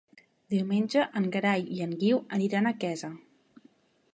[0.53, 3.11] Diumenge en Gerai i en Guiu aniran a Quesa.